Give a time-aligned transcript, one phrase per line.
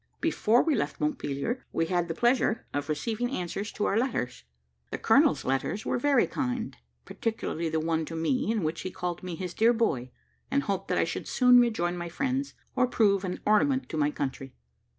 [0.19, 4.45] Before we left Montpelier, we had the pleasure of receiving answers to our letters:
[4.89, 9.21] the colonel's letters were very kind, particularly the one to me, in which he called
[9.21, 10.09] me his dear boy,
[10.49, 14.09] and hoped that I should soon rejoin my friends, and prove an ornament to my
[14.09, 14.55] country.